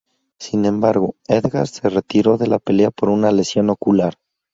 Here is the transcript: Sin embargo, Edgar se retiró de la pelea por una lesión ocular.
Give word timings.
Sin 0.39 0.65
embargo, 0.65 1.13
Edgar 1.27 1.67
se 1.67 1.87
retiró 1.87 2.39
de 2.39 2.47
la 2.47 2.57
pelea 2.57 2.89
por 2.89 3.09
una 3.09 3.31
lesión 3.31 3.69
ocular. 3.69 4.15